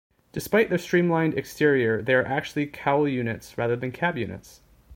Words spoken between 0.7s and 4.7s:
streamlined exterior, they are actually cowl units rather than cab units.